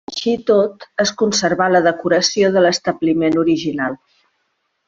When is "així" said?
0.11-0.31